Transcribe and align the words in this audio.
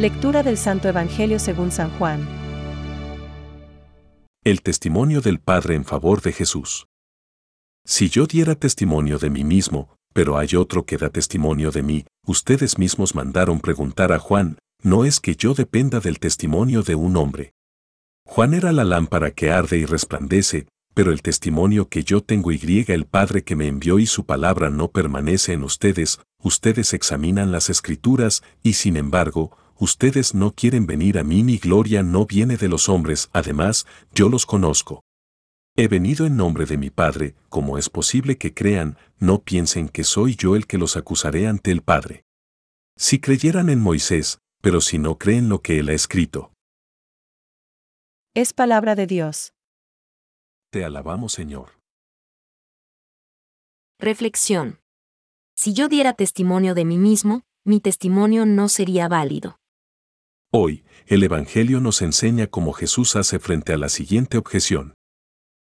Lectura 0.00 0.42
del 0.42 0.56
Santo 0.56 0.88
Evangelio 0.88 1.38
según 1.38 1.70
San 1.70 1.90
Juan. 1.98 2.26
El 4.42 4.62
testimonio 4.62 5.20
del 5.20 5.40
Padre 5.40 5.74
en 5.74 5.84
favor 5.84 6.22
de 6.22 6.32
Jesús. 6.32 6.86
Si 7.84 8.08
yo 8.08 8.24
diera 8.24 8.54
testimonio 8.54 9.18
de 9.18 9.28
mí 9.28 9.44
mismo, 9.44 9.94
pero 10.14 10.38
hay 10.38 10.56
otro 10.56 10.86
que 10.86 10.96
da 10.96 11.10
testimonio 11.10 11.70
de 11.70 11.82
mí, 11.82 12.06
ustedes 12.26 12.78
mismos 12.78 13.14
mandaron 13.14 13.60
preguntar 13.60 14.10
a 14.10 14.18
Juan, 14.18 14.56
no 14.82 15.04
es 15.04 15.20
que 15.20 15.36
yo 15.36 15.52
dependa 15.52 16.00
del 16.00 16.18
testimonio 16.18 16.82
de 16.82 16.94
un 16.94 17.18
hombre. 17.18 17.52
Juan 18.24 18.54
era 18.54 18.72
la 18.72 18.84
lámpara 18.84 19.32
que 19.32 19.50
arde 19.50 19.76
y 19.76 19.84
resplandece, 19.84 20.66
pero 20.94 21.12
el 21.12 21.20
testimonio 21.20 21.90
que 21.90 22.04
yo 22.04 22.22
tengo 22.22 22.52
y 22.52 22.86
el 22.88 23.04
Padre 23.04 23.44
que 23.44 23.54
me 23.54 23.66
envió 23.66 23.98
y 23.98 24.06
su 24.06 24.24
palabra 24.24 24.70
no 24.70 24.88
permanece 24.88 25.52
en 25.52 25.62
ustedes, 25.62 26.20
ustedes 26.42 26.94
examinan 26.94 27.52
las 27.52 27.68
escrituras, 27.68 28.42
y 28.62 28.72
sin 28.72 28.96
embargo, 28.96 29.58
ustedes 29.80 30.34
no 30.34 30.52
quieren 30.54 30.86
venir 30.86 31.18
a 31.18 31.24
mí, 31.24 31.42
mi 31.42 31.58
gloria 31.58 32.04
no 32.04 32.26
viene 32.26 32.56
de 32.56 32.68
los 32.68 32.88
hombres, 32.88 33.30
además, 33.32 33.86
yo 34.14 34.28
los 34.28 34.46
conozco. 34.46 35.02
He 35.76 35.88
venido 35.88 36.26
en 36.26 36.36
nombre 36.36 36.66
de 36.66 36.76
mi 36.76 36.90
Padre, 36.90 37.34
como 37.48 37.78
es 37.78 37.88
posible 37.88 38.36
que 38.36 38.52
crean, 38.52 38.98
no 39.18 39.42
piensen 39.42 39.88
que 39.88 40.04
soy 40.04 40.36
yo 40.36 40.54
el 40.54 40.66
que 40.66 40.78
los 40.78 40.96
acusaré 40.96 41.46
ante 41.48 41.70
el 41.70 41.80
Padre. 41.82 42.24
Si 42.96 43.18
creyeran 43.18 43.70
en 43.70 43.80
Moisés, 43.80 44.38
pero 44.60 44.80
si 44.80 44.98
no 44.98 45.16
creen 45.16 45.48
lo 45.48 45.62
que 45.62 45.78
él 45.78 45.88
ha 45.88 45.94
escrito. 45.94 46.52
Es 48.34 48.52
palabra 48.52 48.94
de 48.94 49.06
Dios. 49.06 49.54
Te 50.70 50.84
alabamos, 50.84 51.32
Señor. 51.32 51.80
Reflexión. 53.98 54.80
Si 55.56 55.72
yo 55.72 55.88
diera 55.88 56.12
testimonio 56.12 56.74
de 56.74 56.84
mí 56.84 56.98
mismo, 56.98 57.42
mi 57.64 57.80
testimonio 57.80 58.46
no 58.46 58.68
sería 58.68 59.08
válido. 59.08 59.59
Hoy, 60.52 60.82
el 61.06 61.22
Evangelio 61.22 61.80
nos 61.80 62.02
enseña 62.02 62.48
cómo 62.48 62.72
Jesús 62.72 63.14
hace 63.14 63.38
frente 63.38 63.72
a 63.72 63.78
la 63.78 63.88
siguiente 63.88 64.36
objeción. 64.36 64.94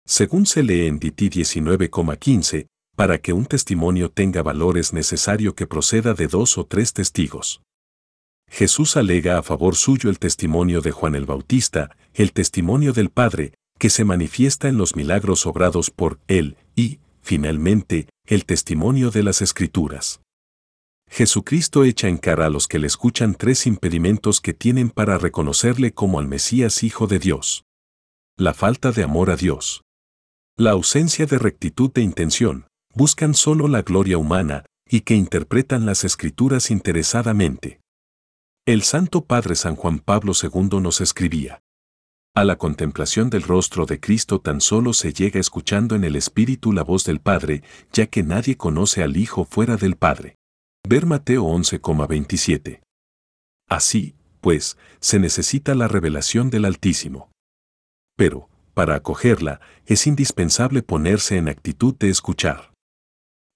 Según 0.05 0.45
se 0.45 0.63
lee 0.63 0.85
en 0.85 0.97
DT 0.97 1.23
19,15, 1.23 2.67
para 2.95 3.17
que 3.17 3.33
un 3.33 3.45
testimonio 3.45 4.09
tenga 4.09 4.41
valor 4.43 4.77
es 4.77 4.93
necesario 4.93 5.55
que 5.55 5.67
proceda 5.67 6.13
de 6.13 6.27
dos 6.27 6.57
o 6.57 6.65
tres 6.65 6.93
testigos. 6.93 7.61
Jesús 8.49 8.95
alega 8.95 9.37
a 9.37 9.43
favor 9.43 9.75
suyo 9.75 10.09
el 10.09 10.19
testimonio 10.19 10.79
de 10.79 10.91
Juan 10.91 11.15
el 11.15 11.25
Bautista, 11.25 11.97
el 12.13 12.31
testimonio 12.31 12.93
del 12.93 13.09
Padre, 13.09 13.55
que 13.77 13.89
se 13.89 14.05
manifiesta 14.05 14.69
en 14.69 14.77
los 14.77 14.95
milagros 14.95 15.45
obrados 15.45 15.91
por 15.91 16.21
él, 16.29 16.55
y, 16.77 16.99
finalmente, 17.21 18.07
el 18.25 18.45
testimonio 18.45 19.11
de 19.11 19.23
las 19.23 19.41
Escrituras. 19.41 20.21
Jesucristo 21.17 21.83
echa 21.83 22.09
en 22.09 22.19
cara 22.19 22.45
a 22.45 22.49
los 22.51 22.67
que 22.67 22.77
le 22.77 22.85
escuchan 22.85 23.33
tres 23.33 23.65
impedimentos 23.65 24.39
que 24.39 24.53
tienen 24.53 24.91
para 24.91 25.17
reconocerle 25.17 25.91
como 25.91 26.19
al 26.19 26.27
Mesías 26.27 26.83
Hijo 26.83 27.07
de 27.07 27.17
Dios. 27.17 27.63
La 28.37 28.53
falta 28.53 28.91
de 28.91 29.01
amor 29.01 29.31
a 29.31 29.35
Dios. 29.35 29.81
La 30.59 30.73
ausencia 30.73 31.25
de 31.25 31.39
rectitud 31.39 31.91
de 31.91 32.03
intención, 32.03 32.67
buscan 32.93 33.33
solo 33.33 33.67
la 33.67 33.81
gloria 33.81 34.19
humana, 34.19 34.63
y 34.87 35.01
que 35.01 35.15
interpretan 35.15 35.87
las 35.87 36.03
escrituras 36.03 36.69
interesadamente. 36.69 37.79
El 38.67 38.83
Santo 38.83 39.25
Padre 39.25 39.55
San 39.55 39.75
Juan 39.75 39.97
Pablo 39.97 40.33
II 40.39 40.79
nos 40.79 41.01
escribía. 41.01 41.61
A 42.35 42.43
la 42.43 42.57
contemplación 42.57 43.31
del 43.31 43.41
rostro 43.41 43.87
de 43.87 43.99
Cristo 43.99 44.39
tan 44.39 44.61
solo 44.61 44.93
se 44.93 45.13
llega 45.13 45.39
escuchando 45.39 45.95
en 45.95 46.03
el 46.03 46.15
Espíritu 46.15 46.73
la 46.73 46.83
voz 46.83 47.05
del 47.05 47.21
Padre, 47.21 47.63
ya 47.91 48.05
que 48.05 48.21
nadie 48.21 48.55
conoce 48.55 49.01
al 49.01 49.17
Hijo 49.17 49.45
fuera 49.45 49.77
del 49.77 49.95
Padre. 49.95 50.36
Ver 50.89 51.05
Mateo 51.05 51.43
11,27. 51.43 52.79
Así, 53.67 54.15
pues, 54.39 54.77
se 55.01 55.19
necesita 55.19 55.75
la 55.75 55.89
revelación 55.89 56.49
del 56.49 56.63
Altísimo. 56.63 57.29
Pero, 58.15 58.47
para 58.73 58.95
acogerla, 58.95 59.59
es 59.85 60.07
indispensable 60.07 60.83
ponerse 60.83 61.35
en 61.35 61.49
actitud 61.49 61.93
de 61.97 62.07
escuchar. 62.07 62.71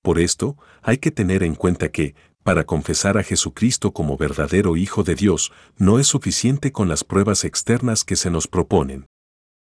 Por 0.03 0.19
esto, 0.19 0.57
hay 0.81 0.97
que 0.97 1.09
tener 1.11 1.43
en 1.43 1.55
cuenta 1.55 1.89
que, 1.89 2.15
para 2.43 2.65
confesar 2.65 3.17
a 3.17 3.23
Jesucristo 3.23 3.93
como 3.93 4.17
verdadero 4.17 4.75
Hijo 4.75 5.03
de 5.03 5.15
Dios, 5.15 5.53
no 5.77 5.99
es 5.99 6.07
suficiente 6.07 6.73
con 6.73 6.89
las 6.89 7.05
pruebas 7.05 7.45
externas 7.45 8.03
que 8.03 8.17
se 8.17 8.29
nos 8.29 8.49
proponen. 8.49 9.05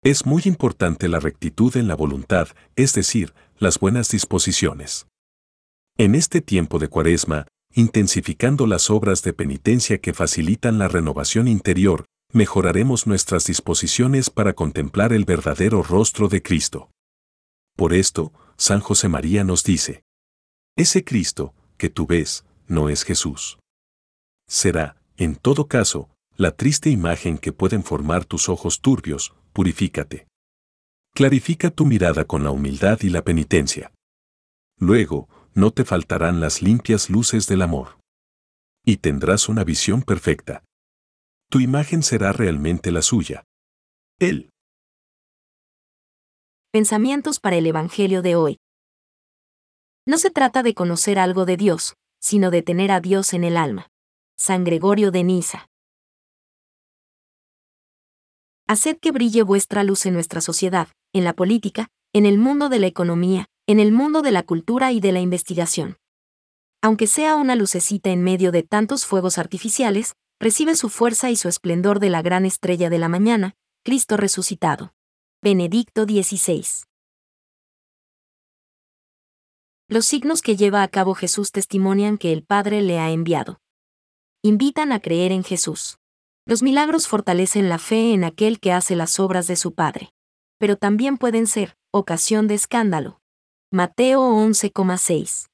Es 0.04 0.26
muy 0.26 0.42
importante 0.46 1.08
la 1.08 1.20
rectitud 1.20 1.78
en 1.78 1.88
la 1.88 1.96
voluntad, 1.96 2.48
es 2.76 2.96
decir, 2.96 3.36
las 3.60 3.78
buenas 3.78 4.10
disposiciones. 4.10 5.06
En 5.98 6.16
este 6.16 6.42
tiempo 6.42 6.80
de 6.80 6.88
cuaresma, 6.88 7.46
intensificando 7.72 8.66
las 8.66 8.90
obras 8.90 9.22
de 9.22 9.32
penitencia 9.32 10.00
que 10.00 10.14
facilitan 10.14 10.80
la 10.80 10.88
renovación 10.88 11.48
interior, 11.48 12.06
mejoraremos 12.32 13.06
nuestras 13.06 13.46
disposiciones 13.46 14.32
para 14.32 14.54
contemplar 14.54 15.14
el 15.14 15.24
verdadero 15.24 15.84
rostro 15.84 16.30
de 16.30 16.42
Cristo. 16.42 16.90
Por 17.76 17.94
esto, 17.94 18.34
San 18.58 18.80
José 18.80 19.08
María 19.08 19.44
nos 19.44 19.64
dice, 19.64 20.04
ese 20.76 21.04
Cristo, 21.04 21.54
que 21.78 21.90
tú 21.90 22.08
ves, 22.08 22.44
no 22.68 22.90
es 22.90 23.04
Jesús. 23.04 23.60
Será, 24.48 24.98
en 25.18 25.36
todo 25.36 25.68
caso, 25.68 26.10
la 26.36 26.52
triste 26.52 26.90
imagen 26.90 27.38
que 27.38 27.52
pueden 27.52 27.84
formar 27.84 28.26
tus 28.26 28.50
ojos 28.50 28.82
turbios, 28.82 29.36
purifícate. 29.54 30.26
Clarifica 31.14 31.70
tu 31.70 31.86
mirada 31.86 32.26
con 32.26 32.44
la 32.44 32.50
humildad 32.50 33.00
y 33.02 33.10
la 33.10 33.24
penitencia. 33.24 33.92
Luego, 34.80 35.30
no 35.56 35.72
te 35.72 35.86
faltarán 35.86 36.40
las 36.40 36.62
limpias 36.62 37.10
luces 37.10 37.48
del 37.48 37.62
amor. 37.62 38.00
Y 38.86 38.98
tendrás 38.98 39.50
una 39.50 39.64
visión 39.64 40.02
perfecta. 40.02 40.64
Tu 41.50 41.60
imagen 41.60 42.04
será 42.04 42.34
realmente 42.34 42.92
la 42.92 43.02
suya. 43.02 43.44
Él. 44.20 44.50
Pensamientos 46.72 47.40
para 47.40 47.56
el 47.56 47.68
Evangelio 47.68 48.22
de 48.22 48.36
hoy. 48.36 48.58
No 50.06 50.18
se 50.18 50.32
trata 50.32 50.64
de 50.64 50.74
conocer 50.74 51.20
algo 51.20 51.46
de 51.46 51.56
Dios, 51.56 51.96
sino 52.20 52.50
de 52.52 52.62
tener 52.62 52.92
a 52.92 53.00
Dios 53.00 53.34
en 53.34 53.44
el 53.44 53.58
alma. 53.58 53.88
San 54.38 54.64
Gregorio 54.64 55.12
de 55.12 55.24
Niza. 55.24 55.68
Haced 58.68 58.98
que 59.00 59.12
brille 59.12 59.44
vuestra 59.44 59.84
luz 59.84 60.06
en 60.06 60.14
nuestra 60.14 60.42
sociedad, 60.42 60.88
en 61.14 61.24
la 61.24 61.34
política, 61.34 61.90
en 62.12 62.26
el 62.26 62.38
mundo 62.38 62.70
de 62.70 62.80
la 62.80 62.88
economía, 62.88 63.46
en 63.66 63.80
el 63.80 63.94
mundo 63.94 64.22
de 64.22 64.32
la 64.32 64.44
cultura 64.44 64.92
y 64.92 65.00
de 65.00 65.14
la 65.14 65.22
investigación. 65.22 65.98
Aunque 66.82 67.08
sea 67.08 67.38
una 67.38 67.56
lucecita 67.56 68.10
en 68.10 68.22
medio 68.22 68.52
de 68.52 68.64
tantos 68.64 69.06
fuegos 69.06 69.38
artificiales, 69.38 70.16
recibe 70.40 70.76
su 70.76 70.90
fuerza 70.90 71.32
y 71.32 71.38
su 71.38 71.48
esplendor 71.48 72.02
de 72.02 72.10
la 72.10 72.22
gran 72.22 72.46
estrella 72.46 72.90
de 72.90 73.00
la 73.00 73.08
mañana, 73.08 73.56
Cristo 73.86 74.18
resucitado. 74.18 74.94
Benedicto 75.42 76.04
XVI. 76.04 76.66
Los 79.88 80.06
signos 80.06 80.42
que 80.42 80.58
lleva 80.58 80.84
a 80.84 80.88
cabo 80.90 81.16
Jesús 81.16 81.52
testimonian 81.52 82.18
que 82.18 82.34
el 82.34 82.44
Padre 82.44 82.82
le 82.82 83.00
ha 83.00 83.12
enviado. 83.12 83.60
Invitan 84.42 84.92
a 84.92 85.00
creer 85.00 85.32
en 85.32 85.44
Jesús. 85.44 86.00
Los 86.46 86.64
milagros 86.64 87.08
fortalecen 87.08 87.70
la 87.70 87.80
fe 87.80 88.14
en 88.14 88.26
aquel 88.26 88.60
que 88.60 88.74
hace 88.74 88.98
las 88.98 89.20
obras 89.22 89.48
de 89.48 89.56
su 89.56 89.74
Padre. 89.74 90.10
Pero 90.60 90.76
también 90.76 91.18
pueden 91.18 91.48
ser 91.48 91.78
ocasión 91.92 92.48
de 92.48 92.56
escándalo, 92.56 93.22
Mateo 93.76 94.22
11,6. 94.22 95.48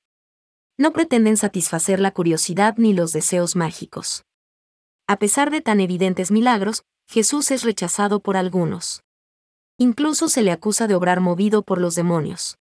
No 0.77 0.91
pretenden 0.91 1.37
satisfacer 1.37 2.01
la 2.01 2.11
curiosidad 2.11 2.75
ni 2.75 2.91
los 2.91 3.13
deseos 3.13 3.55
mágicos. 3.55 4.25
A 5.07 5.15
pesar 5.15 5.51
de 5.51 5.61
tan 5.61 5.79
evidentes 5.79 6.29
milagros, 6.29 6.83
Jesús 7.07 7.49
es 7.49 7.63
rechazado 7.63 8.19
por 8.19 8.35
algunos. 8.35 9.03
Incluso 9.77 10.27
se 10.27 10.41
le 10.41 10.51
acusa 10.51 10.85
de 10.85 10.95
obrar 10.95 11.21
movido 11.21 11.63
por 11.63 11.79
los 11.79 11.95
demonios. 11.95 12.57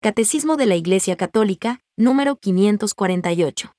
Catecismo 0.00 0.56
de 0.56 0.64
la 0.64 0.76
Iglesia 0.76 1.14
Católica, 1.18 1.80
número 1.98 2.36
548. 2.36 3.70